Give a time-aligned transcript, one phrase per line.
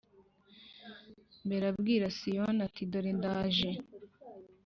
[1.45, 3.69] mbere abwira Siyoni ati dore ndaje